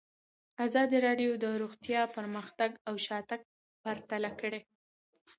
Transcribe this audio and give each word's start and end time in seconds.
ازادي 0.65 0.97
راډیو 1.07 1.31
د 1.43 1.45
روغتیا 1.61 2.01
پرمختګ 2.15 2.71
او 2.87 2.93
شاتګ 3.05 3.41
پرتله 3.83 4.31
کړی. 4.41 4.61